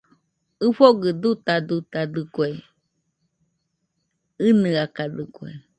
ɨfogɨ 0.67 1.09
dutadutadɨkue, 1.21 2.47
ɨnɨakadɨkue 4.47 5.49